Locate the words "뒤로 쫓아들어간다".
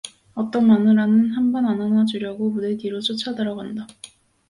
2.75-3.85